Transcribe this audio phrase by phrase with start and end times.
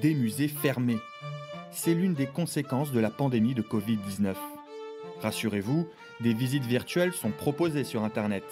[0.00, 0.98] des musées fermés.
[1.72, 4.34] C'est l'une des conséquences de la pandémie de Covid-19.
[5.20, 5.86] Rassurez-vous,
[6.20, 8.44] des visites virtuelles sont proposées sur Internet.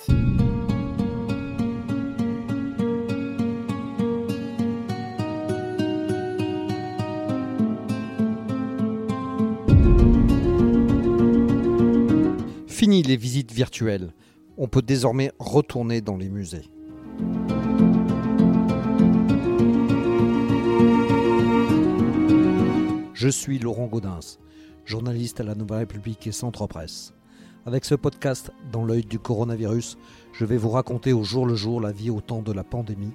[12.67, 14.13] Fini les visites virtuelles.
[14.57, 16.65] On peut désormais retourner dans les musées.
[23.19, 24.39] Je suis Laurent Gaudens,
[24.85, 27.15] journaliste à la Nouvelle République et Centre Presse.
[27.67, 29.99] Avec ce podcast Dans l'œil du coronavirus,
[30.33, 33.11] je vais vous raconter au jour le jour la vie au temps de la pandémie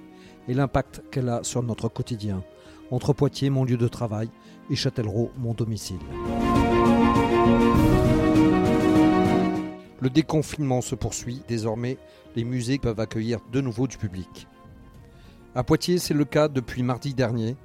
[0.46, 2.44] et l'impact qu'elle a sur notre quotidien,
[2.90, 4.28] entre Poitiers, mon lieu de travail,
[4.68, 5.96] et Châtellerault, mon domicile.
[10.02, 11.40] Le déconfinement se poursuit.
[11.48, 11.96] Désormais,
[12.36, 14.48] les musées peuvent accueillir de nouveau du public.
[15.54, 17.56] À Poitiers, c'est le cas depuis mardi dernier,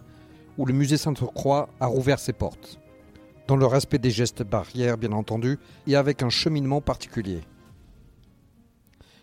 [0.60, 2.80] où le musée Sainte-Croix a rouvert ses portes.
[3.48, 7.40] Dans le respect des gestes barrières, bien entendu, et avec un cheminement particulier.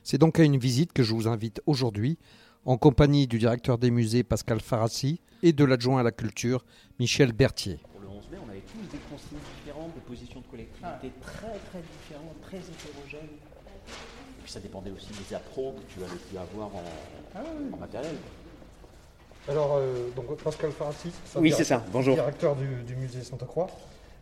[0.03, 2.17] C'est donc à une visite que je vous invite aujourd'hui,
[2.65, 6.65] en compagnie du directeur des musées Pascal Farassi et de l'adjoint à la culture
[6.99, 7.81] Michel Berthier.
[7.93, 11.59] Pour le 11 mai, on avait tous des consignes différentes, des positions de collectivité très
[11.69, 13.37] très différentes, très hétérogènes.
[13.37, 18.17] Et puis ça dépendait aussi des appros que tu avais pu avoir en, en matériel.
[19.49, 21.83] Alors, euh, donc Pascal Farassi, Oui, c'est ça.
[21.93, 22.15] Bonjour.
[22.15, 23.69] directeur du, du musée Sainte-Croix,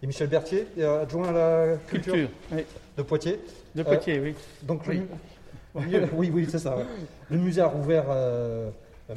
[0.02, 2.64] et Michel Berthier, euh, adjoint à la culture, Culture, oui.
[2.98, 3.40] de Poitiers.
[3.74, 4.34] De Poitiers, oui.
[4.62, 5.00] Donc, Oui.
[5.74, 6.76] le, oui, oui, c'est ça.
[6.76, 6.84] ouais.
[7.30, 8.68] Le musée a rouvert euh,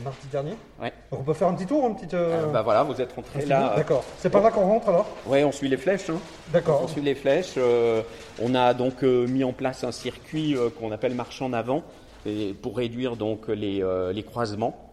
[0.02, 0.54] mardi dernier.
[0.82, 0.94] Ouais.
[1.12, 2.16] Donc, on peut faire un petit tour, un petit.
[2.16, 3.74] euh, Euh, bah voilà, vous êtes petit là.
[3.76, 4.04] D'accord.
[4.20, 6.10] C'est par là qu'on rentre alors Ouais, on suit les flèches.
[6.10, 6.20] Hein.
[6.54, 6.82] D'accord.
[6.84, 7.56] On suit les flèches.
[7.58, 8.02] euh,
[8.42, 11.84] on a donc euh, mis en place un circuit euh, qu'on appelle marche en avant
[12.26, 14.87] et pour réduire donc les, euh, les croisements.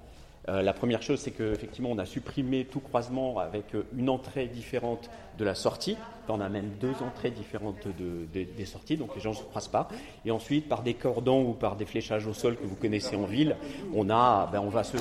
[0.48, 4.46] Euh, la première chose, c'est qu'effectivement, on a supprimé tout croisement avec euh, une entrée
[4.46, 5.96] différente de la sortie.
[6.28, 9.42] On a même deux entrées différentes de- de- des sorties, donc les gens ne se
[9.42, 9.88] croisent pas.
[10.26, 13.24] Et ensuite, par des cordons ou par des fléchages au sol que vous connaissez en
[13.24, 13.56] ville,
[13.94, 14.98] on, a, ben, on va se,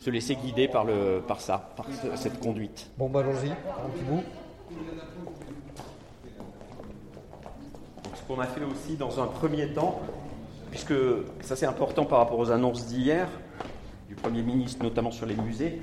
[0.00, 2.90] se laisser guider par, le, par ça, par ce- cette conduite.
[2.98, 4.22] Bon, bah allons-y, un petit bout.
[8.02, 10.00] Donc, ce qu'on a fait aussi dans un premier temps,
[10.70, 10.94] puisque
[11.40, 13.28] ça c'est important par rapport aux annonces d'hier,
[14.12, 15.80] du Premier ministre notamment sur les musées,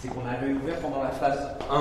[0.00, 1.80] c'est qu'on avait ouvert pendant la phase 1.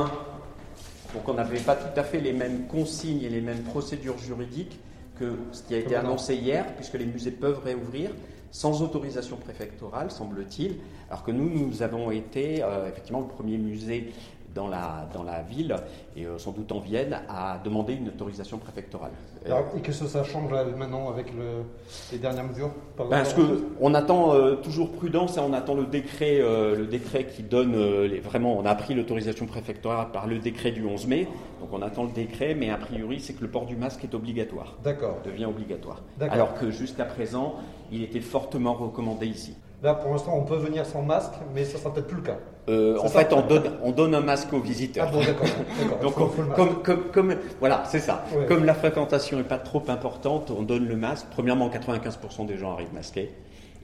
[1.15, 4.79] Donc on n'avait pas tout à fait les mêmes consignes et les mêmes procédures juridiques
[5.17, 8.11] que ce qui a été annoncé hier, puisque les musées peuvent réouvrir
[8.51, 10.75] sans autorisation préfectorale, semble-t-il,
[11.09, 14.13] alors que nous, nous avons été euh, effectivement le premier musée
[14.55, 15.75] dans la, dans la ville,
[16.15, 19.11] et euh, sans doute en Vienne, à demander une autorisation préfectorale.
[19.45, 21.63] Euh, Alors, et que ça change là, maintenant avec le-
[22.11, 23.41] les dernières mesures Ben, Parce que
[23.79, 27.75] on attend euh, toujours prudence et on attend le décret, euh, le décret qui donne
[27.75, 28.57] euh, les, vraiment.
[28.57, 31.27] On a pris l'autorisation préfectorale par le décret du 11 mai,
[31.61, 34.13] donc on attend le décret, mais a priori c'est que le port du masque est
[34.15, 35.19] obligatoire, D'accord.
[35.25, 36.01] devient obligatoire.
[36.17, 36.33] D'accord.
[36.33, 37.55] Alors que jusqu'à présent,
[37.91, 39.55] il était fortement recommandé ici.
[39.81, 42.37] Là, pour l'instant, on peut venir sans masque, mais ça sera peut-être plus le cas.
[42.67, 45.11] Euh, en fait, on donne, on donne un masque aux Ah visiteurs.
[45.11, 45.47] bon, d'accord.
[46.01, 48.25] Donc, on- comme, comme, comme- voilà, c'est ça.
[48.35, 48.45] Ouais.
[48.45, 51.27] Comme la fréquentation n'est pas trop importante, on donne le masque.
[51.31, 53.31] Premièrement, 95% des gens arrivent masqués.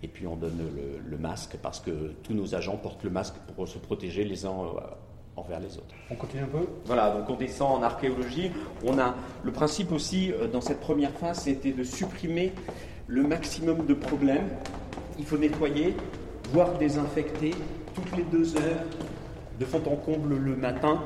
[0.04, 3.36] Et puis, on donne le, le masque parce que tous nos agents portent le masque
[3.56, 4.80] pour se protéger les uns euh,
[5.38, 5.96] envers les autres.
[6.12, 8.52] On continue un peu Voilà, donc on descend en archéologie.
[8.86, 12.52] On a le principe aussi euh, dans cette première phase, c'était de supprimer
[13.08, 14.50] le maximum de problèmes.
[15.18, 15.96] Il faut nettoyer,
[16.52, 17.52] voire désinfecter
[17.94, 18.84] toutes les deux heures
[19.60, 21.02] de fond en comble le matin.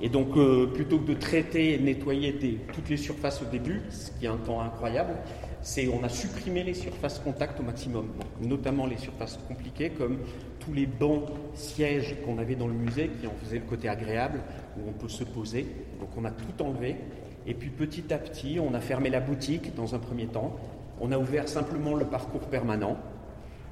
[0.00, 4.10] Et donc, euh, plutôt que de traiter et nettoyer toutes les surfaces au début, ce
[4.10, 5.14] qui est un temps incroyable,
[5.62, 8.08] c'est on a supprimé les surfaces contact au maximum,
[8.42, 10.18] notamment les surfaces compliquées comme
[10.58, 11.22] tous les bancs,
[11.54, 14.40] sièges qu'on avait dans le musée qui en faisaient le côté agréable
[14.76, 15.66] où on peut se poser.
[16.00, 16.96] Donc on a tout enlevé.
[17.46, 20.56] Et puis petit à petit, on a fermé la boutique dans un premier temps.
[21.00, 22.98] On a ouvert simplement le parcours permanent.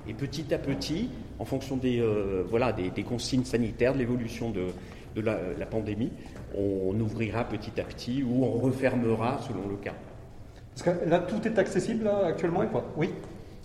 [0.09, 1.09] Et petit à petit,
[1.39, 4.67] en fonction des, euh, voilà, des, des consignes sanitaires, de l'évolution de,
[5.15, 6.11] de la, la pandémie,
[6.57, 9.95] on ouvrira petit à petit ou on refermera selon le cas.
[10.75, 12.85] Parce que là, tout est accessible là, actuellement ou pas?
[12.97, 13.11] Oui.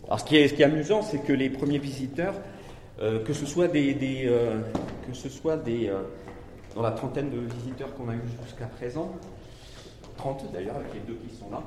[0.05, 2.35] Alors ce qui est, ce qui est amusant, c'est que les premiers visiteurs,
[3.01, 4.59] euh, que ce soit des, des, euh,
[5.07, 6.01] que ce soit des euh,
[6.75, 9.11] dans la trentaine de visiteurs qu'on a eu jusqu'à présent,
[10.17, 11.61] 30 d'ailleurs avec les deux qui sont là,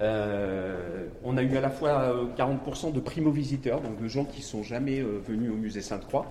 [0.00, 4.42] euh, on a eu à la fois euh, 40% de primo-visiteurs, donc de gens qui
[4.42, 6.30] sont jamais euh, venus au musée Sainte-Croix.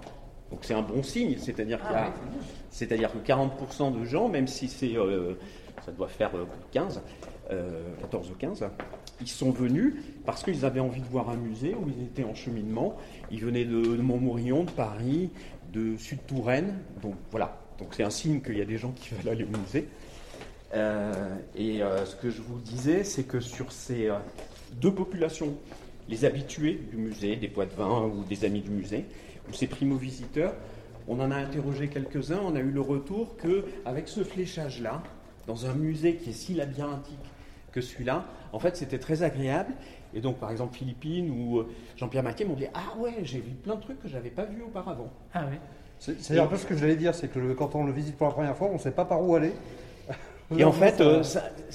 [0.52, 2.14] Donc c'est un bon signe, c'est-à-dire qu'il y a,
[2.70, 5.34] c'est-à-dire que 40% de gens, même si c'est, euh,
[5.84, 7.02] ça doit faire euh, 15,
[7.52, 8.66] euh, 14 ou 15,
[9.22, 9.96] ils sont venus
[10.26, 12.98] parce qu'ils avaient envie de voir un musée où ils étaient en cheminement.
[13.32, 15.32] Ils venaient de, de Montmorillon, de Paris,
[15.72, 16.76] de Sud-Touraine.
[17.02, 19.58] Donc voilà, Donc c'est un signe qu'il y a des gens qui veulent aller au
[19.58, 19.88] musée.
[20.74, 24.16] Euh, et euh, ce que je vous disais, c'est que sur ces euh,
[24.82, 25.56] deux populations,
[26.10, 29.06] les habitués du musée, des poids de vin ou des amis du musée,
[29.50, 30.54] ou ces primo-visiteurs,
[31.08, 35.04] on en a interrogé quelques-uns, on a eu le retour que avec ce fléchage-là,
[35.48, 37.18] dans un musée qui est si labyrinthique
[37.72, 39.74] que celui-là, en fait, c'était très agréable.
[40.14, 41.64] Et donc, par exemple, Philippine ou
[41.98, 44.46] Jean-Pierre Maquet m'ont dit Ah ouais, j'ai vu plein de trucs que je n'avais pas
[44.46, 45.12] vus auparavant.
[45.34, 45.58] Ah oui.
[46.00, 48.34] C'est un peu ce que j'allais dire, c'est que quand on le visite pour la
[48.34, 49.54] première fois, on ne sait pas par où aller.
[50.58, 51.24] Et en fait, euh,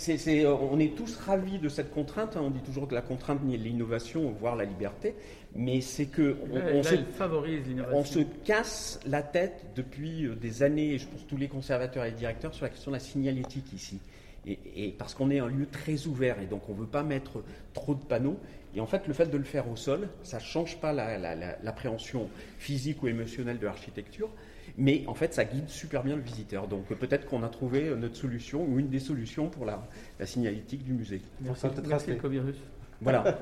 [0.08, 2.36] euh, on est tous ravis de cette contrainte.
[2.36, 2.42] Hein.
[2.44, 5.14] On dit toujours que la contrainte nie l'innovation, voire la liberté.
[5.54, 10.94] Mais c'est que on, se, favorise on se casse la tête depuis euh, des années,
[10.94, 13.98] et je pense tous les conservateurs et directeurs, sur la question de la signalétique ici.
[14.46, 17.42] Et, parce qu'on est un lieu très ouvert et donc on ne veut pas mettre
[17.74, 18.38] trop de panneaux.
[18.74, 22.28] Et en fait, le fait de le faire au sol, ça ne change pas l'appréhension
[22.58, 24.30] physique ou émotionnelle de l'architecture,
[24.78, 26.68] mais en fait, ça guide super bien le visiteur.
[26.68, 29.82] Donc peut-être qu'on a trouvé notre solution ou une des solutions pour la,
[30.24, 31.20] signalétique du musée.
[31.40, 32.56] Merci, merci Covirus.
[33.00, 33.38] Voilà.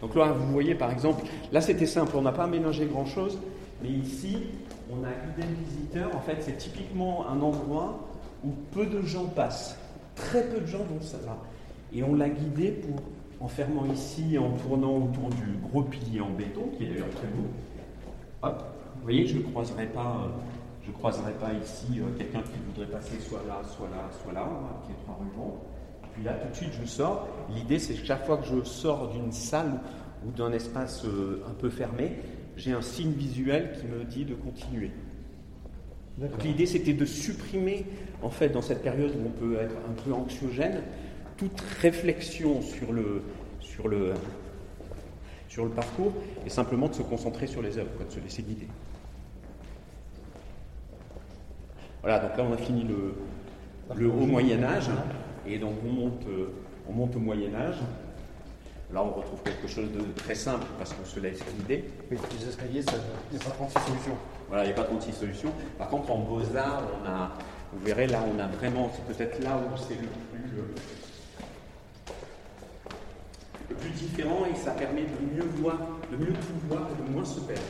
[0.00, 3.38] Donc là, vous voyez par exemple, là c'était simple, on n'a pas ménagé grand-chose,
[3.82, 4.38] mais ici,
[4.90, 6.16] on a guidé le visiteur.
[6.16, 8.08] En fait, c'est typiquement un endroit
[8.42, 9.78] où peu de gens passent.
[10.16, 11.36] Très peu de gens vont ça là.
[11.92, 12.96] Et on l'a guidé pour,
[13.40, 17.28] en fermant ici, en tournant autour du gros pilier en béton, qui est d'ailleurs très
[17.28, 17.46] beau.
[18.42, 18.64] Hop,
[18.96, 20.28] vous voyez, je ne croiserai pas, euh,
[20.86, 24.48] je croiserai pas ici euh, quelqu'un qui voudrait passer soit là, soit là, soit là,
[24.84, 25.58] qui est trois rubans.
[26.14, 27.28] Puis là, tout de suite, je sors.
[27.54, 29.80] L'idée, c'est que chaque fois que je sors d'une salle
[30.26, 32.16] ou d'un espace euh, un peu fermé,
[32.56, 34.90] j'ai un signe visuel qui me dit de continuer.
[36.42, 37.86] L'idée, c'était de supprimer,
[38.22, 40.82] en fait, dans cette période où on peut être un peu anxiogène,
[41.36, 43.22] toute réflexion sur le,
[43.60, 44.12] sur le,
[45.50, 46.12] sur le parcours
[46.46, 48.68] et simplement de se concentrer sur les œuvres, de se laisser guider.
[52.02, 53.14] Voilà, donc là on a fini le,
[53.94, 54.88] le haut Moyen Âge
[55.46, 56.22] et donc on monte,
[56.88, 57.78] on monte au Moyen Âge.
[58.92, 61.84] Là on retrouve quelque chose de très simple parce qu'on se laisse guider.
[62.10, 62.84] Oui, les escaliers,
[63.32, 64.16] il n'y a pas 36 solutions.
[64.48, 65.52] Voilà, il n'y a pas 36 solutions.
[65.78, 67.32] Par contre en Beaux-Arts, on a,
[67.72, 70.62] vous verrez là on a vraiment, c'est peut-être là où c'est le plus
[73.70, 75.78] le plus différent et ça permet de mieux voir,
[76.10, 77.62] de mieux tout voir et de moins se perdre.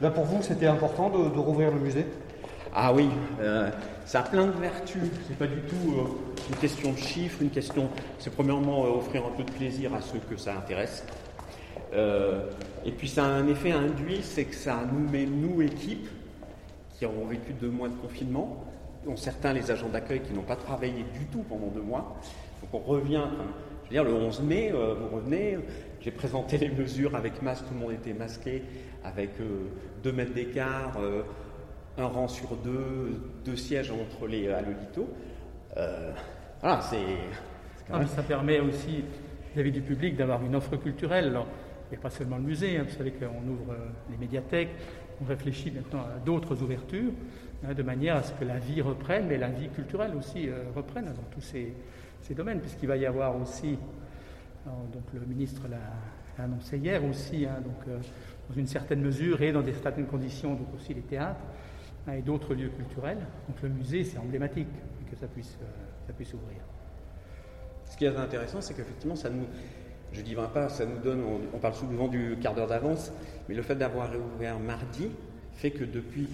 [0.00, 2.06] Là pour vous, c'était important de, rouvrir le musée?
[2.74, 3.08] Ah oui,
[3.40, 3.68] euh,
[4.06, 5.02] ça a plein de vertus.
[5.28, 6.04] C'est pas du tout euh,
[6.48, 7.88] une question de chiffres, une question.
[8.18, 11.04] C'est premièrement euh, offrir un peu de plaisir à ceux que ça intéresse.
[11.92, 16.08] et puis ça a un effet induit, c'est que ça nous met, nous, équipes,
[16.96, 18.64] qui avons vécu deux mois de confinement,
[19.04, 22.16] dont certains les agents d'accueil qui n'ont pas travaillé du tout pendant deux mois.
[22.62, 23.24] Donc on revient,
[23.90, 25.58] dire, le 11 mai, euh, vous revenez,
[26.00, 28.62] j'ai présenté les mesures avec masque, tout le monde était masqué,
[29.04, 29.66] avec euh,
[30.02, 31.22] deux mètres d'écart, euh,
[31.98, 34.62] un rang sur deux, deux sièges entre les à
[36.60, 36.98] voilà, c'est.
[37.92, 39.02] Ah, ça permet aussi,
[39.52, 41.28] vis-à-vis du public, d'avoir une offre culturelle.
[41.28, 41.46] Alors,
[41.88, 43.74] il n'y a pas seulement le musée, hein, vous savez qu'on ouvre
[44.10, 44.68] les médiathèques,
[45.20, 47.12] on réfléchit maintenant à d'autres ouvertures,
[47.64, 51.06] hein, de manière à ce que la vie reprenne, mais la vie culturelle aussi reprenne
[51.06, 51.74] dans tous ces,
[52.22, 53.78] ces domaines, puisqu'il va y avoir aussi,
[54.66, 55.78] donc le ministre l'a
[56.42, 57.98] annoncé hier aussi, hein, donc, euh,
[58.48, 61.44] dans une certaine mesure et dans des certaines conditions, donc aussi les théâtres
[62.06, 63.18] hein, et d'autres lieux culturels.
[63.48, 64.68] Donc le musée, c'est emblématique
[65.10, 65.66] que ça puisse, euh,
[66.06, 66.58] ça puisse ouvrir.
[67.84, 69.46] Ce qui est intéressant, c'est qu'effectivement, ça nous,
[70.12, 71.22] je dis pas, ça nous donne,
[71.52, 73.12] on, parle souvent du quart d'heure d'avance,
[73.48, 75.10] mais le fait d'avoir réouvert mardi
[75.54, 76.28] fait que depuis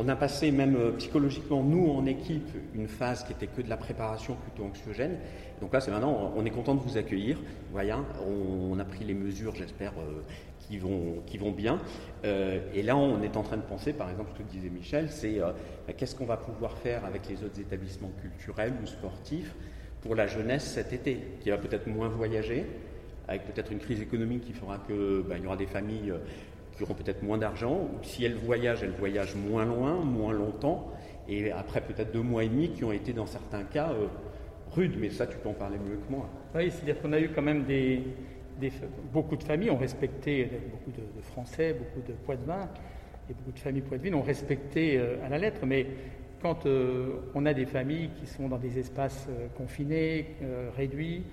[0.00, 3.68] on a passé même euh, psychologiquement, nous en équipe, une phase qui était que de
[3.68, 5.18] la préparation plutôt anxiogène.
[5.60, 7.36] Donc là, c'est maintenant, on est content de vous accueillir.
[7.70, 7.92] Voyez,
[8.26, 10.22] on, a pris les mesures, j'espère, euh,
[10.58, 11.78] qui, vont, bien.
[12.24, 15.10] Euh, et là, on est en train de penser, par exemple, ce que disait Michel,
[15.10, 19.54] c'est bah, qu'est-ce qu'on va pouvoir faire avec les autres établissements culturels ou sportifs
[20.00, 22.64] pour la jeunesse cet été, qui va peut-être moins voyager,
[23.28, 26.14] avec peut-être une crise économique qui fera qu'il bah, y aura des familles
[26.80, 30.90] qui auront peut-être moins d'argent, ou si elles voyagent, elles voyagent moins loin, moins longtemps,
[31.28, 34.06] et après peut-être deux mois et demi qui ont été dans certains cas euh,
[34.72, 36.26] rudes, mais ça tu peux en parler mieux que moi.
[36.54, 38.02] Oui, c'est-à-dire qu'on a eu quand même des,
[39.12, 42.66] beaucoup de familles ont respecté, beaucoup de, Français, beaucoup de Poitevins,
[43.28, 45.86] et beaucoup de familles Poitevines ont respecté euh, à la lettre, mais
[46.40, 50.28] quand euh, on a des familles qui sont dans des espaces confinés,
[50.74, 51.24] réduits,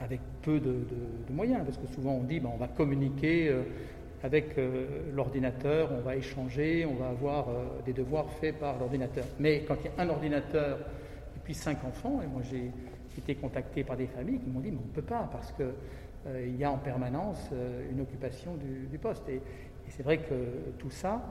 [0.00, 0.74] avec peu de,
[1.30, 3.52] moyens, parce que souvent on dit ben, on va communiquer
[4.22, 9.24] avec euh, l'ordinateur, on va échanger, on va avoir euh, des devoirs faits par l'ordinateur.
[9.38, 10.78] Mais quand il y a un ordinateur
[11.36, 12.70] et puis cinq enfants, et moi j'ai
[13.16, 15.66] été contacté par des familles qui m'ont dit mais on ne peut pas parce qu'il
[16.28, 17.50] euh, y a en permanence
[17.90, 18.56] une occupation
[18.90, 19.28] du, poste.
[19.28, 20.34] Et, Et c'est vrai que
[20.78, 21.22] tout ça,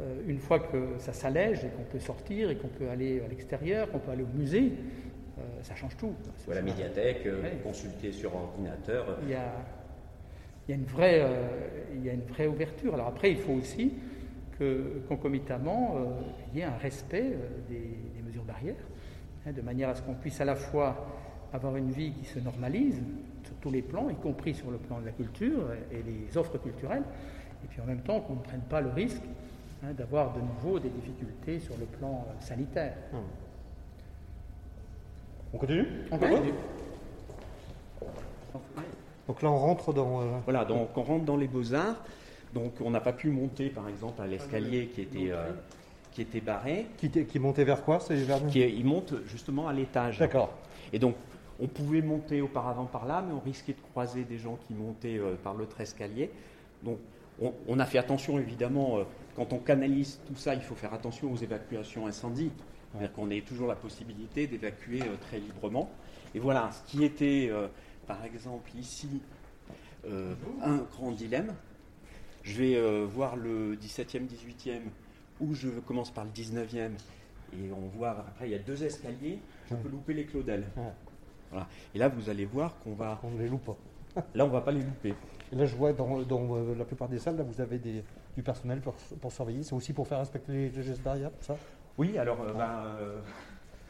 [0.00, 3.28] euh, une fois que ça s'allège et qu'on peut sortir et qu'on peut aller à
[3.28, 4.72] l'extérieur, qu'on peut aller au musée,
[5.38, 6.14] euh, ça change tout.
[6.46, 9.18] Ou à la médiathèque, euh, consulter sur ordinateur.
[9.22, 9.52] Il y a,
[10.68, 11.48] il y a une vraie, euh,
[11.94, 12.92] il y a une vraie ouverture.
[12.94, 13.94] Alors après, il faut aussi
[14.58, 16.04] que concomitamment, euh,
[16.52, 18.74] il y ait un respect euh, des, des mesures barrières,
[19.46, 21.06] hein, de manière à ce qu'on puisse à la fois
[21.54, 23.00] avoir une vie qui se normalise
[23.44, 26.58] sur tous les plans, y compris sur le plan de la culture et les offres
[26.58, 27.04] culturelles,
[27.64, 29.22] et puis en même temps qu'on ne prenne pas le risque
[29.82, 32.94] hein, d'avoir de nouveau des difficultés sur le plan sanitaire.
[35.54, 35.86] On continue?
[36.10, 36.52] On continue.
[39.28, 40.22] Donc là, on rentre dans.
[40.22, 41.96] euh, Voilà, donc on rentre dans les beaux-arts.
[42.54, 45.50] Donc on n'a pas pu monter, par exemple, à l'escalier qui était, euh,
[46.12, 46.86] qui était barré.
[46.96, 48.44] qui, qui montait vers quoi C'est vers.
[48.46, 50.18] Qui il monte justement à l'étage.
[50.18, 50.50] D'accord.
[50.92, 51.14] Et donc,
[51.60, 55.18] on pouvait monter auparavant par là, mais on risquait de croiser des gens qui montaient
[55.18, 56.30] euh, par l'autre escalier.
[56.82, 56.98] Donc,
[57.42, 59.00] on, on a fait attention, évidemment,
[59.36, 62.50] quand on canalise tout ça, il faut faire attention aux évacuations incendies.
[62.90, 65.90] C'est-à-dire qu'on ait toujours la possibilité d'évacuer très librement.
[66.34, 67.50] Et voilà, ce qui était,
[68.08, 69.20] par exemple, ici,
[70.06, 71.54] euh, un grand dilemme.
[72.42, 74.80] Je vais euh, voir le 17e, 18e,
[75.40, 76.92] ou je commence par le 19e,
[77.52, 79.38] et on voit, après, il y a deux escaliers,
[79.70, 80.66] je peux louper les Claudel.
[80.76, 80.82] Ouais.
[81.50, 81.68] Voilà.
[81.94, 83.20] Et là, vous allez voir qu'on va.
[83.22, 83.76] On ne les loupe pas.
[84.34, 85.14] Là, on va pas les louper.
[85.52, 88.02] Et là, je vois dans, dans, euh, la plupart des salles, là, vous avez des,
[88.36, 89.62] du personnel pour, pour surveiller.
[89.62, 91.56] C'est aussi pour faire respecter les, les gestes barrières, ça?
[91.96, 92.84] Oui, alors, ben,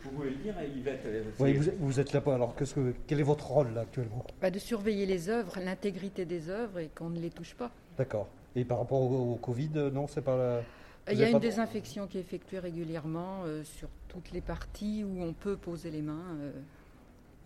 [0.05, 1.01] vous pouvez le dire, hein, Yvette.
[1.07, 2.23] euh, Oui, vous, êtes- vous êtes là.
[2.27, 2.65] Alors, que,
[3.07, 4.25] quel est votre rôle là actuellement?
[4.41, 7.71] Bah, de surveiller les œuvres, l'intégrité des œuvres et qu'on ne les touche pas.
[7.97, 8.29] D'accord.
[8.55, 10.37] Et par rapport au, au Covid, euh, non, c'est pas.
[10.37, 10.63] la-
[11.11, 15.05] Il Vous y a une désinfection qui est effectuée régulièrement euh, sur toutes les parties
[15.05, 16.37] où on peut poser les mains.
[16.41, 16.53] euh.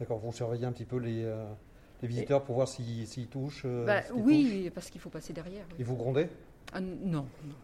[0.00, 0.18] D'accord.
[0.18, 1.44] Vous surveillez un petit peu les, euh,
[2.02, 3.62] les visiteurs pour voir s'ils touchent.
[3.64, 4.20] euh, Bah, touchent.
[4.24, 5.64] oui, parce qu'il faut passer derrière.
[5.70, 5.76] oui.
[5.80, 6.26] Et vous grondez?
[6.72, 6.96] Ah, non,
[7.44, 7.54] non,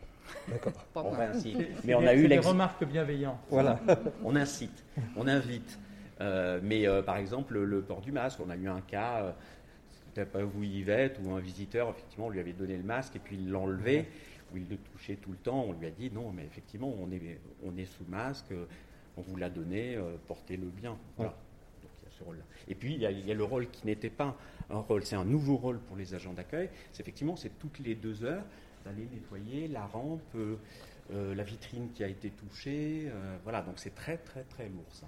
[0.49, 0.73] D'accord.
[1.35, 1.55] si.
[1.55, 3.39] C'est Mais on a eu des remarques bienveillantes.
[3.51, 3.81] Voilà.
[4.25, 4.85] on incite,
[5.17, 5.79] on invite.
[6.21, 9.33] Euh, mais euh, par exemple, le, port du masque, on a eu un cas, euh,
[9.91, 13.21] c'était pas vous Yvette, où un visiteur, effectivement, on lui avait donné le masque et
[13.21, 14.07] puis il l'enlevait,
[14.53, 15.65] où il le touchait tout le temps.
[15.69, 18.53] On lui a dit non, mais effectivement, on est, on est sous masque,
[19.19, 20.97] on vous l'a donné, euh, portez-le bien.
[21.17, 21.35] Voilà.
[21.83, 22.45] Donc il y a ce rôle-là.
[22.69, 24.37] Et puis il y, a, il y a le rôle qui n'était pas
[24.71, 26.69] un rôle, c'est un nouveau rôle pour les agents d'accueil.
[26.93, 28.45] C'est effectivement, c'est toutes les deux heures
[28.89, 30.57] d'aller nettoyer la rampe, euh,
[31.13, 33.09] euh, la vitrine qui a été touchée.
[33.09, 35.07] euh, voilà, donc c'est très très très lourd ça,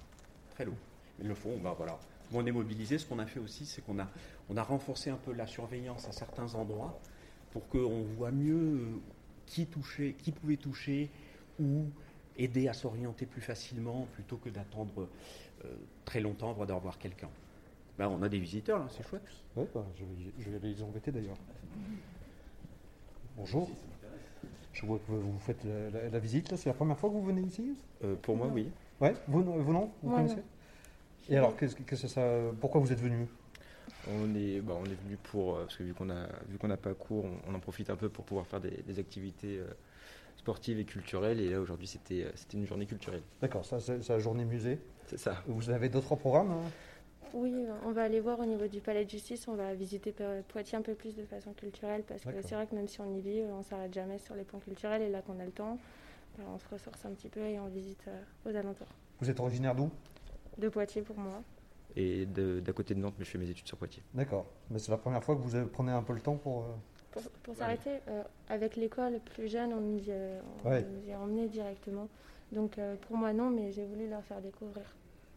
[0.51, 0.77] très lourd.
[1.19, 1.99] Ils le font, ben voilà.
[2.33, 2.97] On est mobilisé.
[2.97, 4.07] Ce qu'on a fait aussi, c'est qu'on a,
[4.49, 6.99] on a renforcé un peu la surveillance à certains endroits
[7.51, 9.01] pour qu'on voit mieux
[9.45, 11.09] qui touchait, qui pouvait toucher
[11.59, 11.85] ou
[12.37, 15.09] aider à s'orienter plus facilement plutôt que d'attendre
[16.05, 17.29] très longtemps avant d'avoir voir quelqu'un.
[17.99, 19.27] Ben, on a des visiteurs, là, c'est chouette.
[19.57, 20.05] Ouais, bah, je,
[20.39, 21.37] je vais les embêter d'ailleurs.
[23.37, 23.69] Bonjour.
[24.73, 26.57] Je vois que vous faites la, la- la visite, là.
[26.57, 27.73] C'est la première fois que vous venez ici
[28.03, 28.69] Euh, pour moi, oui.
[28.99, 30.41] Ouais, vous, non- vous non Vous Moi, connaissez.
[31.29, 32.25] Et alors, qu'est-ce que qu'est-ce que ça,
[32.59, 33.27] pourquoi vous êtes venu?
[34.09, 36.67] On est, bah, on est venu pour, euh, parce que vu qu'on a, vu qu'on
[36.67, 39.57] n'a pas cours, on, on en profite un peu pour pouvoir faire des, des activités
[39.59, 39.67] euh,
[40.37, 41.39] sportives et culturelles.
[41.39, 43.21] Et là aujourd'hui c'était, c'était une journée culturelle.
[43.41, 44.79] D'accord, ça c'est c'est la journée musée.
[45.07, 45.43] C'est ça.
[45.47, 46.61] Vous avez d'autres programmes hein?
[47.33, 47.53] Oui,
[47.85, 50.77] on va aller voir au niveau du palais de justice, on va visiter Po- Poitiers
[50.77, 53.21] un peu plus de façon culturelle parce que c'est vrai que même si on y
[53.21, 55.77] vit, on s'arrête jamais sur les points culturels et là qu'on a le temps,
[56.37, 58.21] ben, on se ressource un petit peu et on visite euh,
[58.51, 58.87] aux alentours.
[59.19, 59.89] Vous êtes originaire d'où?
[60.57, 61.41] De Poitiers pour moi.
[61.95, 64.03] Et de- d'à côté de Nantes, mais je fais mes études sur Poitiers.
[64.13, 64.45] D'accord.
[64.69, 66.63] Mais c'est la première fois que vous euh, prenez un peu le temps pour.
[66.63, 66.65] euh,
[67.11, 70.83] Pour, pour s'arrêter, euh, avec l'école plus jeune, on nous y, euh, on Ouais.
[70.83, 72.07] nous y a emmenés directement.
[72.51, 74.83] Donc euh, pour moi non, mais j'ai voulu leur faire découvrir.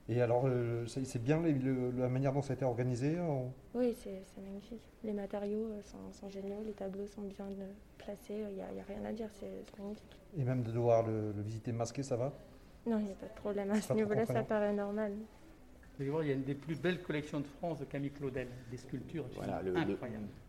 [0.08, 3.50] Et alors, euh, c'est bien les- le- la manière dont ça a été organisé on-
[3.74, 4.82] Oui, c'est magnifique.
[5.02, 8.66] Les matériaux euh, sont, sont géniaux, les tableaux sont bien euh, placés, il n'y a,
[8.86, 10.18] rien à dire, c'est magnifique.
[10.36, 12.32] Et même de devoir le, le visiter masqué, ça va?
[12.86, 15.12] Non, il n'y a pas de problème à ce niveau-là, ça paraît normal.
[15.96, 18.10] Vous allez voir, il y a une des plus belles collections de France de Camille
[18.10, 19.96] Claudel, des sculptures Voilà, le- le-.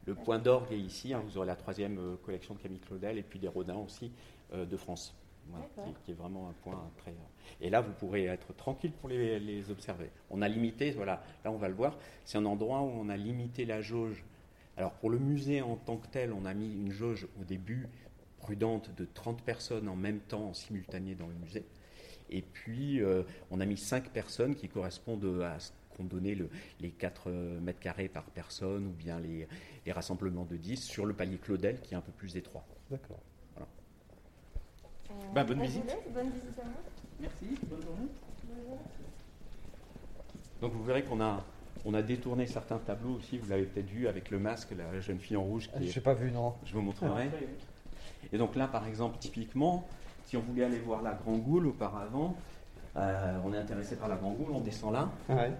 [0.07, 1.13] Le point d'orgue est ici.
[1.13, 4.11] hein, vous aurez la troisième euh, collection de Camille Claudel et puis des Rodins aussi
[4.53, 5.15] euh, de France.
[5.49, 7.11] Voilà, qui, qui est vraiment un point très.
[7.11, 10.09] euh, Et là, vous pourrez être tranquille pour les, les observer.
[10.29, 13.17] On a limité, voilà, là on va le voir, c'est un endroit où on a
[13.17, 14.23] limité la jauge.
[14.77, 17.87] Alors pour le musée en tant que tel, on a mis une jauge au début
[18.39, 21.63] prudente de 30 personnes en même temps, en simultané dans le musée.
[22.29, 26.49] Et puis, euh, on a mis 5 personnes qui correspondent à ce qu'ont donné le-
[26.81, 29.47] les 4 euh, mètres carrés par personne ou bien les,
[29.85, 32.65] les rassemblements de 10 sur le palier Claudel qui est un peu plus étroit.
[32.89, 33.19] D'accord.
[35.33, 35.95] Ben, bonne visite.
[36.13, 36.73] Bonne visite à moi.
[37.19, 38.07] Merci, bonne journée.
[40.61, 41.43] Donc vous verrez qu'on a,
[41.85, 45.19] on a détourné certains tableaux aussi, vous l'avez peut-être vu avec le masque, la jeune
[45.19, 46.53] fille en rouge Ah, qui Je n'ai pas vu, non.
[46.65, 47.29] Je vous montrerai.
[48.31, 49.85] Et donc là, par exemple, typiquement,
[50.25, 52.35] si on voulait aller voir la Grand Goule auparavant,
[52.95, 55.09] euh, on est intéressé par la Grand Goule, on descend là.
[55.29, 55.51] Ouais.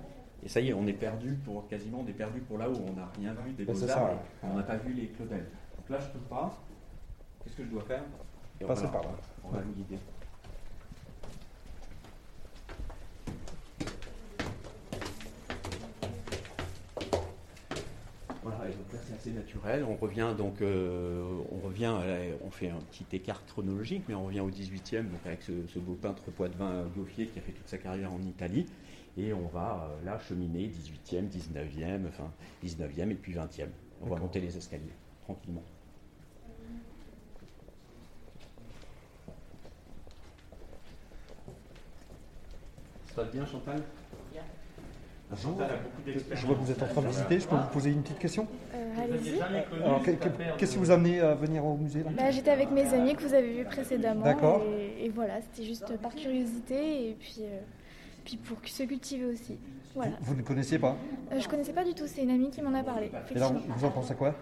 [0.43, 2.73] Et ça y est, on est perdu pour quasiment, on est perdu pour là où
[2.75, 4.09] on n'a rien vu des Ben, beaux-arts.
[4.11, 4.17] ouais.
[4.43, 5.45] On n'a pas vu les Claudel.
[5.77, 6.55] Donc là, je peux pas.
[7.43, 8.03] Qu'est-ce que je dois faire?
[8.61, 9.09] Et on Passer va- par là.
[9.43, 9.97] On va me guider.
[18.43, 19.83] Voilà, et donc là c'est assez naturel.
[19.87, 24.13] On revient donc, euh, on revient, à la- on fait un petit écart chronologique, mais
[24.13, 27.53] on revient au 18e, donc avec ce, ce beau peintre poitevin Gauffier qui a fait
[27.53, 28.67] toute sa carrière en Italie,
[29.17, 32.31] et on va euh, là cheminer 18e, 19e, enfin
[32.61, 33.69] 19e et puis 20e.
[34.01, 34.93] On va monter les escaliers
[35.23, 35.63] tranquillement.
[43.15, 43.81] Ça va bien, Chantal?
[45.35, 46.39] Chantal a beaucoup d'expérience.
[46.41, 48.19] Je vois que vous êtes en train de visiter, je peux vous poser une petite
[48.19, 48.47] question?
[48.73, 49.41] Euh, Allez-y.
[49.81, 50.01] Alors,
[50.57, 53.23] qu'est-ce qui vous a amené à venir au musée Bah, J'étais avec mes amis que
[53.23, 54.23] vous avez vus précédemment.
[54.23, 54.61] D'accord.
[54.99, 57.59] Et, et voilà, c'était juste par curiosité et puis, euh,
[58.23, 59.57] puis pour se cultiver aussi.
[59.95, 60.11] Voilà.
[60.21, 60.95] Vous ne connaissiez pas?
[61.31, 63.09] Euh, je connaissais pas du tout, c'est une amie qui m'en a parlé.
[63.33, 64.35] Et là, vous en pensez quoi?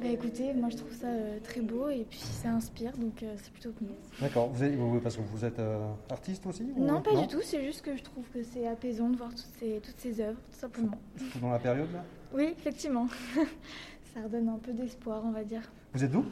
[0.00, 3.34] Bah écoutez, moi je trouve ça euh, très beau et puis ça inspire donc euh,
[3.36, 3.88] c'est plutôt cool.
[4.20, 5.78] D'accord, vous êtes- parce que vous êtes euh,
[6.10, 9.10] artiste aussi ou- Non, pas du tout, c'est juste que je trouve que c'est apaisant
[9.10, 10.98] de voir toutes ces, toutes ces œuvres, tout simplement.
[11.18, 12.02] Surtout dans la période là?
[12.32, 13.08] Oui, effectivement.
[14.14, 15.70] ça redonne un peu d'espoir, on va dire.
[15.92, 16.24] Vous êtes d'où?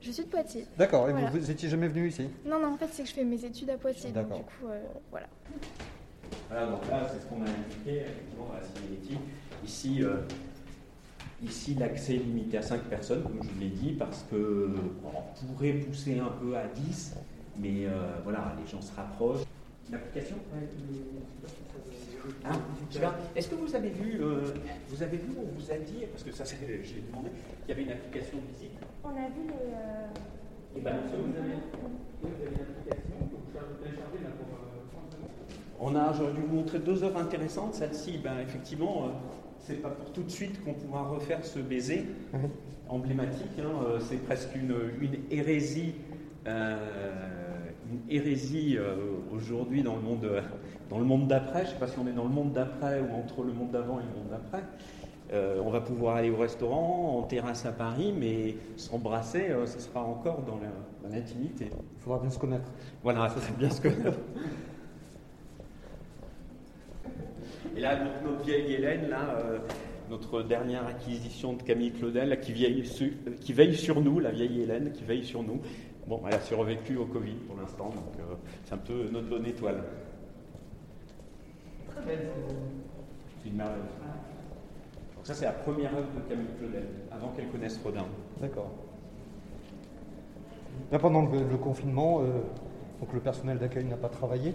[0.00, 0.66] Je suis de Poitiers.
[0.76, 1.30] D'accord, et Voilà.
[1.30, 2.28] vous, vous étiez jamais venu ici?
[2.44, 4.38] Non, non, en fait, c'est que je fais mes études à Poitiers, donc D'accord.
[4.38, 5.26] du coup, euh, voilà.
[6.50, 8.60] Voilà, donc là, c'est ce qu'on a indiqué, effectivement, dans la.
[9.64, 10.16] Ici, euh,
[11.44, 14.70] ici l'accès est limité à 5 personnes, comme je vous l'ai dit, parce que
[15.04, 17.14] on pourrait pousser un peu à 10,
[17.58, 17.90] mais euh,
[18.24, 19.44] voilà, les gens se rapprochent.
[19.90, 20.36] L'application
[22.44, 22.52] Ah,
[22.90, 23.14] super.
[23.36, 24.40] Est-ce que vous avez vu, euh,
[24.88, 27.28] vous avez vu, on vous a dit, parce que ça, c'est- je l'ai demandé,
[27.60, 29.52] qu'il y avait une application de visite On a vu les.
[29.74, 31.54] euh, Et ben, ça, vous avez,
[35.80, 37.74] On a, j'aurais dû vous montrer deux œuvres intéressantes.
[37.74, 39.08] Celle-ci, ben, effectivement, euh,
[39.66, 42.04] c'est pas pour tout de suite qu'on pourra refaire ce baiser
[42.88, 43.58] emblématique.
[43.58, 45.94] hein, euh, c'est presque une, une hérésie,
[46.46, 46.76] euh,
[47.90, 48.96] une hérésie euh,
[49.32, 50.42] aujourd'hui dans le monde,
[50.90, 51.60] dans le monde d'après.
[51.60, 53.70] Je ne sais pas si on est dans le monde d'après ou entre le monde
[53.70, 54.62] d'avant et le monde d'après.
[55.32, 59.80] Euh, on va pouvoir aller au restaurant, en terrasse à Paris, mais s'embrasser, euh, ce
[59.80, 60.60] sera encore dans
[61.08, 61.70] l'intimité.
[61.96, 62.70] Il faudra bien se connaître.
[63.02, 63.88] Voilà, ça serait bien ce que.
[67.76, 69.58] Et là, notre vieille Hélène, là, euh,
[70.10, 74.30] notre dernière acquisition de Camille Claudel, là, qui, veille su- qui veille sur nous, la
[74.30, 75.60] vieille Hélène, qui veille sur nous.
[76.06, 78.34] Bon, elle a survécu au Covid pour l'instant, donc euh,
[78.64, 79.82] c'est un peu notre bonne étoile.
[82.06, 83.78] C'est une merveille.
[85.16, 88.04] Donc ça, c'est la première œuvre de Camille Claudel, avant qu'elle connaisse Rodin.
[88.40, 88.70] D'accord.
[90.92, 92.24] Là, pendant le, le confinement, euh,
[93.00, 94.54] donc le personnel d'accueil n'a pas travaillé,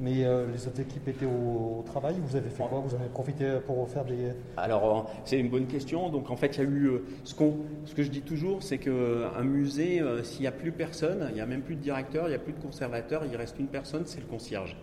[0.00, 2.16] mais euh, les autres équipes étaient au, travail.
[2.22, 2.80] Vous avez fait quoi?
[2.80, 4.32] Vous avez profité pour faire des.
[4.56, 6.08] Alors, euh, c'est une bonne question.
[6.08, 6.86] Donc, en fait, il y a eu.
[6.86, 10.72] euh, Ce, qu'on- ce que je dis toujours, c'est qu'un musée, s'il n'y a plus
[10.72, 13.36] personne, il n'y a même plus de directeur, il n'y a plus de conservateur, il
[13.36, 14.76] reste une personne, c'est le concierge.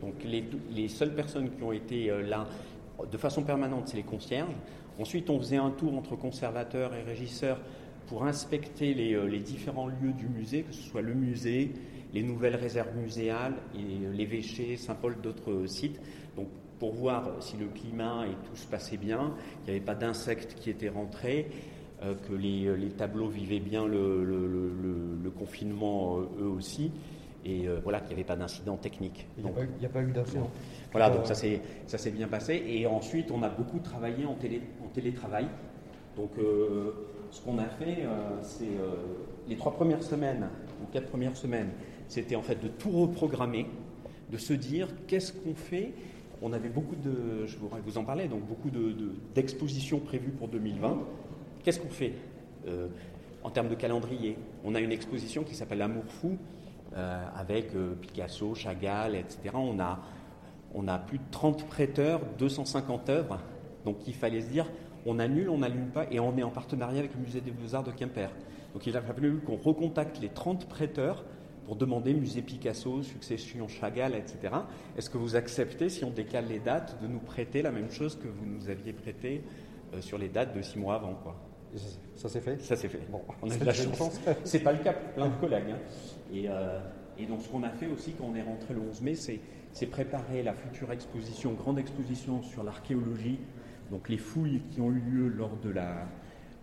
[0.00, 2.46] Donc, les, les seules personnes qui ont été là
[3.10, 4.54] de façon permanente, c'est les concierges.
[4.98, 7.60] Ensuite, on faisait un tour entre conservateurs et régisseurs
[8.06, 11.72] pour inspecter les, les différents lieux du musée, que ce soit le musée,
[12.12, 16.00] les nouvelles réserves muséales, et l'évêché, Saint-Paul, d'autres sites.
[16.36, 16.48] Donc,
[16.78, 20.54] pour voir si le climat et tout se passait bien, qu'il n'y avait pas d'insectes
[20.54, 21.48] qui étaient rentrés,
[22.02, 26.48] euh, que les, les tableaux vivaient bien le, le- le- le- le confinement euh, eux
[26.48, 26.90] aussi,
[27.44, 29.26] et euh, voilà, qu'il n'y avait pas d'incident technique.
[29.38, 30.50] Il n'y a, pas eu- il y a pas eu d'incident.
[30.90, 32.62] voilà, donc ça s'est ça s'est bien passé.
[32.66, 35.46] Et ensuite, on a beaucoup travaillé en, télé, en télétravail.
[36.16, 36.32] Donc,
[37.30, 38.04] ce qu'on a fait,
[38.42, 38.68] c'est
[39.48, 40.48] les trois premières semaines,
[40.82, 41.70] ou quatre premières semaines,
[42.08, 43.66] c'était en fait de tout reprogrammer,
[44.30, 45.92] de se dire qu'est-ce qu'on fait?
[46.40, 50.48] On avait beaucoup de, je vous en parler, donc beaucoup de- de- d'expositions prévues pour
[50.48, 50.98] 2020.
[51.62, 52.12] Qu'est-ce qu'on fait?
[52.66, 52.88] Euh,
[53.44, 56.36] en termes de calendrier On a une exposition qui s'appelle L'amour fou,
[56.96, 59.38] euh, avec euh, Picasso, Chagall, etc.
[59.54, 60.00] On a,
[60.74, 63.38] on a plus de 30 prêteurs, 250 œuvres.
[63.84, 64.70] Donc il fallait se dire,
[65.06, 67.82] on annule, on n'annule pas, et on est en partenariat avec le musée des Beaux-Arts
[67.84, 68.30] de Quimper.
[68.74, 71.24] Donc il a fallu qu'on recontacte les 30 prêteurs
[71.64, 74.54] pour demander musée Picasso, succession Chagall, etc.
[74.96, 78.16] Est-ce que vous acceptez, si on décale les dates, de nous prêter la même chose
[78.16, 79.42] que vous nous aviez prêté
[79.94, 81.36] euh, sur les dates de six mois avant quoi?
[82.16, 82.60] Ça, s'est fait?
[82.60, 83.00] Ça s'est fait.
[83.10, 83.96] Bon, on a de la chance.
[83.96, 84.20] chance.
[84.44, 85.70] C'est pas le cas pour plein de collègues.
[85.70, 85.78] hein.
[86.32, 86.78] Et, euh,
[87.18, 89.40] et donc ce qu'on a fait aussi quand on est rentré le 11 mai, c'est,
[89.86, 93.38] préparer la future exposition, grande exposition sur l'archéologie,
[93.90, 96.06] donc les fouilles qui ont eu lieu lors de la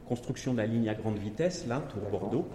[0.08, 2.46] construction de la ligne à grande vitesse, là, Tour Bordeaux.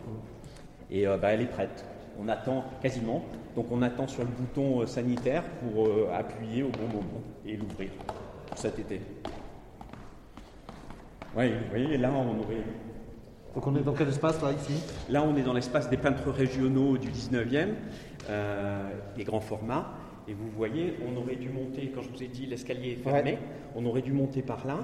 [0.90, 1.84] Et bah, elle est prête.
[2.20, 3.24] On attend quasiment.
[3.56, 7.90] Donc on attend sur le bouton sanitaire pour appuyer au bon moment et l'ouvrir
[8.56, 9.00] cet été.
[11.36, 12.62] Oui, vous voyez, là on aurait
[13.54, 14.82] donc on est dans quel espace là ici?
[15.08, 17.68] Là on est dans l'espace des peintres régionaux du 19e,
[18.28, 19.94] euh, des grands formats.
[20.26, 23.38] Et vous voyez, on aurait dû monter, quand je vous ai dit l'escalier est fermé,
[23.76, 24.78] on aurait dû monter par là.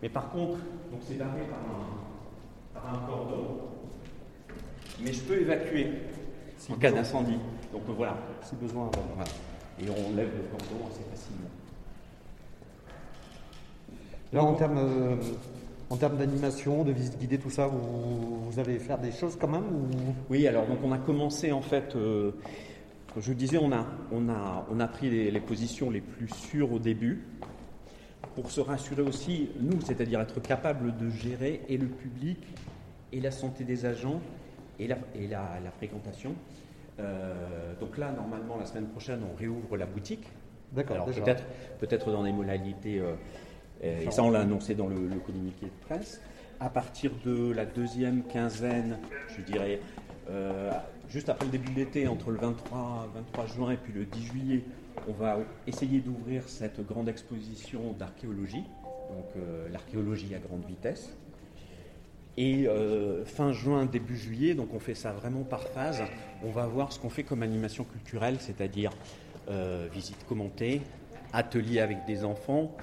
[0.00, 0.58] Mais par contre,
[0.90, 1.42] donc c'est barré
[2.74, 3.58] par un, cordon.
[5.00, 5.88] Mais je peux évacuer
[6.70, 7.38] en cas d'incendie.
[7.72, 8.16] Donc voilà.
[8.42, 8.90] Si besoin.
[9.80, 11.50] Et on lève le cordon assez facilement.
[14.32, 15.16] Là, en termes euh,
[15.90, 19.64] en termes d'animation, de visite guidée, tout ça, vous, allez faire des choses quand même
[20.30, 22.32] Oui, alors donc on a commencé en fait, euh,
[23.16, 26.72] je vous disais, on a, on a, on a pris les, positions les plus sûres
[26.72, 27.24] au début
[28.34, 32.38] pour se rassurer aussi, nous, c'est-à-dire être capable de gérer et le public
[33.12, 34.20] et la santé des agents
[34.78, 36.34] et la, et la, fréquentation.
[36.98, 40.26] Euh, donc là, normalement, la semaine prochaine, on réouvre la boutique.
[40.72, 40.96] D'accord.
[40.96, 41.44] Alors peut-être,
[41.78, 43.14] peut-être dans des modalités euh,
[43.82, 46.20] et ça, on l'a annoncé dans le, communiqué de presse.
[46.60, 48.98] À partir de la deuxième quinzaine,
[49.36, 49.80] je dirais,
[50.30, 50.72] euh,
[51.08, 54.22] juste après le début de l'été, entre le 23, 23 juin et puis le 10
[54.24, 54.64] juillet,
[55.06, 58.64] on va essayer d'ouvrir cette grande exposition d'archéologie,
[59.10, 61.14] donc l'archéologie à grande vitesse.
[62.38, 62.66] Et
[63.24, 66.02] fin juin, début juillet, donc on fait ça vraiment par phase,
[66.44, 68.90] on va voir ce qu'on fait comme animation culturelle, c'est-à-dire
[69.90, 70.82] visite commentée,
[71.32, 72.76] atelier avec des enfants,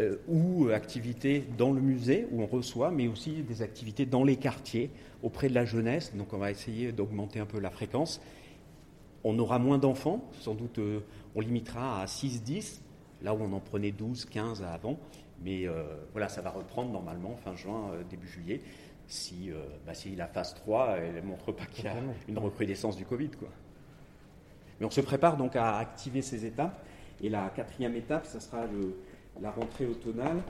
[0.00, 4.36] euh, ou activités dans le musée où on reçoit, mais aussi des activités dans les
[4.36, 4.90] quartiers
[5.24, 6.14] auprès de la jeunesse.
[6.14, 8.20] Donc on va essayer d'augmenter un peu la fréquence.
[9.24, 11.00] On aura moins d'enfants, sans doute euh,
[11.34, 12.80] on limitera à 6-10,
[13.22, 15.00] là où on en prenait 12, 15 avant.
[15.42, 15.82] Mais euh,
[16.12, 18.60] voilà, ça va reprendre normalement fin juin, début juillet,
[19.08, 19.50] si,
[19.86, 21.94] bah, si la phase 3 ne montre pas qu'il y a
[22.28, 23.30] une recrudescence du Covid.
[23.30, 23.48] Quoi.
[24.78, 26.78] Mais on se prépare donc à activer ces étapes.
[27.20, 28.94] Et la quatrième étape, ce sera le,
[29.40, 30.40] la rentrée automnale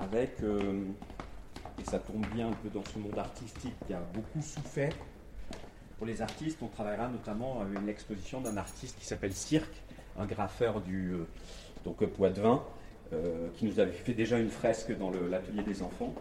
[0.00, 0.82] avec, euh,
[1.78, 4.92] et ça tombe bien un peu dans ce monde artistique qui a beaucoup souffert.
[5.98, 9.82] Pour les artistes, on travaillera notamment avec une exposition d'un artiste qui s'appelle Cirque,
[10.18, 11.26] un graffeur du euh,
[11.84, 12.64] donc Poitvin,
[13.12, 16.14] euh, qui nous avait fait déjà une fresque dans l'atelier des enfants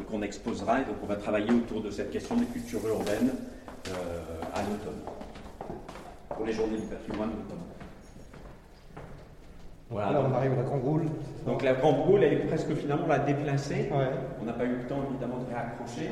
[0.00, 0.80] et qu'on exposera.
[0.80, 3.32] Et donc on va travailler autour de cette question des cultures urbaines
[4.54, 5.02] à l'automne,
[6.34, 7.62] pour les journées du patrimoine notamment.
[9.88, 11.04] Voilà, Là, on arrive à la grande roule.
[11.46, 13.88] Donc la grande roule, elle est presque finalement la déplacée.
[14.40, 16.10] On n'a pas eu le temps évidemment de réaccrocher.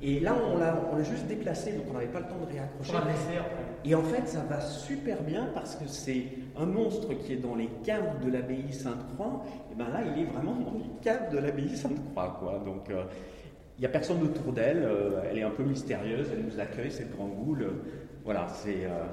[0.00, 2.94] Et là, on l'a juste déplacé, donc on n'avait pas le temps de réaccrocher.
[3.84, 6.24] Et en fait, ça va super bien parce que c'est
[6.56, 9.44] un monstre qui est dans les caves de l'abbaye Sainte-Croix.
[9.72, 12.36] Et bien là, il est vraiment dans les caves de l'abbaye Sainte-Croix.
[12.40, 12.62] Quoi.
[12.64, 13.04] Donc, euh,
[13.78, 14.84] il n'y a personne autour d'elle.
[14.84, 16.28] Euh, elle est un peu mystérieuse.
[16.32, 17.66] Elle nous accueille, cette grande goule.
[18.24, 18.84] Voilà, c'est.
[18.84, 19.04] Euh,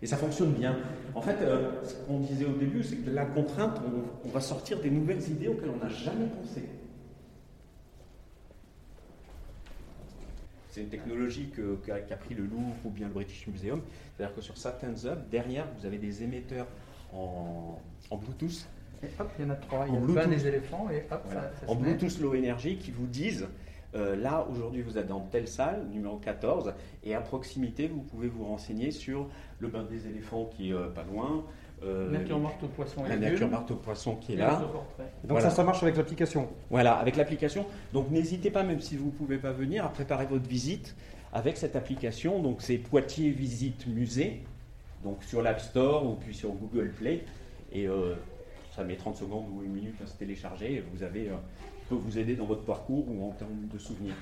[0.00, 0.76] et ça fonctionne bien.
[1.14, 3.80] En fait, euh, ce qu'on disait au début, c'est que la contrainte,
[4.24, 6.62] on, va sortir des nouvelles idées auxquelles on n'a jamais pensé.
[10.70, 11.50] C'est une technologie
[11.84, 13.82] qu'a pris le Louvre ou bien le British Museum.
[14.16, 16.66] C'est-à-dire que sur certaines œuvres, derrière, vous avez des émetteurs
[17.12, 18.68] en, Bluetooth.
[19.02, 19.86] Et hop, il y en a trois.
[19.88, 23.06] Il y a Bluetooth, des éléphants et hop, ça, En Bluetooth Low Energy qui vous
[23.06, 23.48] disent
[23.94, 28.28] euh, là, aujourd'hui, vous êtes dans telle salle, numéro 14, et à proximité, vous pouvez
[28.28, 29.28] vous renseigner sur
[29.60, 31.44] le bain des éléphants qui est euh, pas loin.
[31.84, 34.60] Euh, nature morte au poisson La nature morte au poisson qui est là.
[35.24, 37.66] Donc ça, ça marche avec l'application Voilà, avec l'application.
[37.92, 40.96] Donc n'hésitez pas, même si vous ne pouvez pas venir, à préparer votre visite
[41.32, 42.42] avec cette application.
[42.42, 44.42] Donc c'est Poitiers Visite Musée,
[45.04, 47.24] donc sur l'App Store ou puis sur Google Play.
[47.72, 47.86] Et
[48.74, 50.74] ça met 30 secondes ou une minute à se télécharger.
[50.74, 51.30] Et vous avez
[51.88, 54.14] peut vous aider dans votre parcours ou en termes de souvenirs.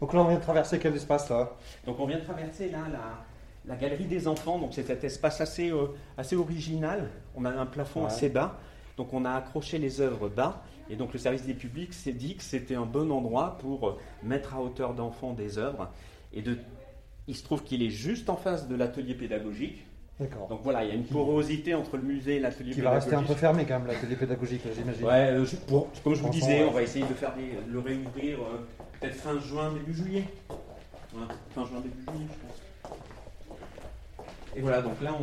[0.00, 1.56] Donc là, on vient de traverser quel espace là?
[1.86, 3.24] Donc on vient de traverser là la,
[3.76, 4.58] galerie des enfants.
[4.58, 7.08] Donc c'est cet espace assez, euh, assez original.
[7.34, 8.58] On a un plafond assez bas.
[8.96, 10.62] Donc on a accroché les œuvres bas.
[10.90, 13.98] Et donc le service des publics s'est dit que c'était un bon endroit pour euh,
[14.22, 15.90] mettre à hauteur d'enfants des œuvres.
[16.32, 16.58] Et de,
[17.26, 19.84] il se trouve qu'il est juste en face de l'atelier pédagogique.
[20.18, 22.74] Donc voilà, il y a une porosité entre le musée et l'atelier pédagogique.
[22.74, 25.04] Qui va rester un peu fermé quand même, l'atelier pédagogique, j'imagine.
[25.04, 25.46] Ouais, euh,
[26.02, 27.34] comme je vous disais, on va essayer de faire
[27.70, 28.66] le réouvrir euh,
[28.98, 30.24] peut-être fin juin, début juillet.
[31.54, 32.67] fin juin, début juillet, je pense.
[34.58, 35.16] Et voilà, donc là,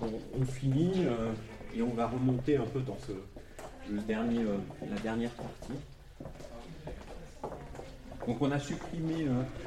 [0.00, 1.32] on, finit euh,
[1.74, 3.10] et on va remonter un peu dans ce,
[3.92, 4.44] le dernier,
[4.88, 5.72] la dernière partie.
[8.28, 9.26] Donc on a supprimé,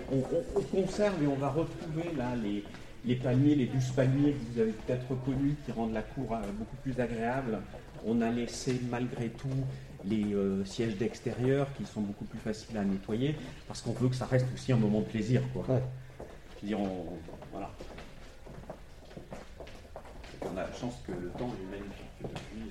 [0.10, 0.24] on,
[0.56, 2.64] on, conserve et on va retrouver là les,
[3.04, 6.38] les paniers, les douze paniers que vous avez peut-être reconnus, qui rendent la cour euh,
[6.58, 7.60] beaucoup plus agréable.
[8.06, 9.50] On a laissé malgré tout
[10.06, 13.36] les euh, sièges d'extérieur qui sont beaucoup plus faciles à nettoyer,
[13.68, 15.42] parce qu'on veut que ça reste aussi un moment de plaisir.
[15.52, 15.66] Quoi.
[15.68, 15.84] Ouais.
[16.56, 17.18] Je veux dire, on,
[17.52, 17.70] voilà.
[20.52, 22.70] On a la chance que le temps est magnifique depuis,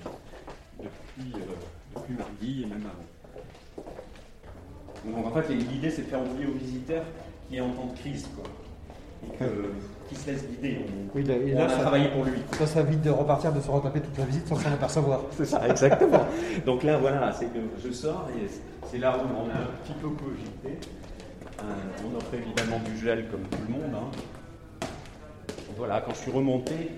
[0.79, 1.55] depuis, euh,
[1.95, 3.85] depuis mardi et même avant.
[5.17, 7.03] Donc en fait, l'idée c'est de faire oublier aux visiteurs
[7.47, 8.43] qu'il est en temps de crise, quoi.
[9.25, 9.71] Et que-
[10.09, 10.79] qu'il se laisse guider.
[10.85, 12.39] On, Oui, là- et on là, a ça- travaillé pour lui.
[12.57, 15.21] Ça, ça évite de repartir, de se retaper toute la visite sans s'en apercevoir.
[15.31, 16.25] C'est ça, exactement.
[16.65, 18.47] Donc là, voilà, c'est que je sors et
[18.89, 20.77] c'est là où on a un petit peu cogité.
[21.59, 21.63] Euh,
[22.05, 23.95] on offre évidemment du gel comme tout le monde.
[23.95, 24.87] hein.
[25.77, 26.91] Voilà, quand je suis remonté,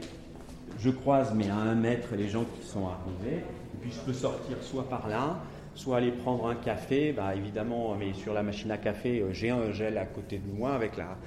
[0.79, 3.37] je croise, mais à un mètre, les gens qui sont arrivés.
[3.73, 5.37] Et puis je peux sortir soit par là,
[5.73, 7.11] soit aller prendre un café.
[7.11, 10.51] Bah, évidemment, mais sur la machine à café, euh, j'ai un gel à côté de
[10.57, 11.17] moi avec la,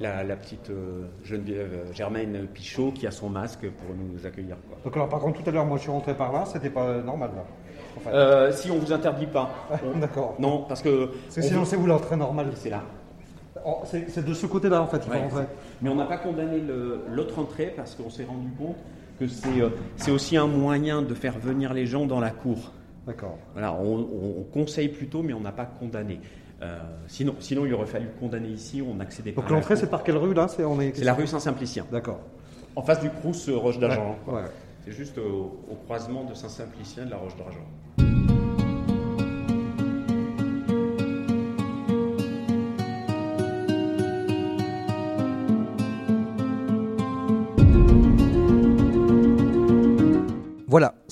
[0.00, 4.56] la, la petite euh, Geneviève euh, Germaine Pichot qui a son masque pour nous accueillir.
[4.68, 4.78] quoi.
[4.84, 6.98] Donc alors par contre tout à l'heure moi je suis rentré par là, c'était pas
[7.02, 7.44] normal là.
[8.12, 9.50] Euh, si on vous interdit pas.
[9.94, 10.34] On- D'accord.
[10.38, 11.06] Non, parce que.
[11.06, 12.82] Parce que on sinon veut- c'est où l'entrée normale C'est là.
[13.66, 15.44] Oh, C'est de ce côté-là en fait qu'il faut rentrer.
[15.82, 16.62] Mais on n'a pas condamné
[17.10, 18.76] l'autre entrée parce qu'on s'est rendu compte
[19.18, 22.72] que c'est euh, c'est aussi un moyen de faire venir les gens dans la cour.
[23.06, 23.38] D'accord.
[23.54, 26.20] Voilà, on, on- on conseille plutôt, mais on n'a pas condamné.
[26.62, 29.40] Euh, sinon, sinon, il aurait fallu condamner ici, on n'accédait pas.
[29.42, 31.02] Donc l'entrée c'est par quelle rue là C'est est.
[31.04, 32.20] La rue Saint-Simplicien, D'accord.
[32.76, 34.16] en face du Crous euh, Roche d'Argent.
[34.26, 34.40] Ouais, ouais.
[34.84, 38.15] C'est juste au, au croisement de Saint-Simplicien et de la Roche d'Argent.